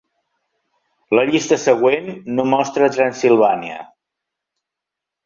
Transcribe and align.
La 1.19 1.25
llista 1.31 1.59
següent 1.63 2.09
no 2.39 2.45
mostra 2.53 2.89
Transilvània. 2.97 3.77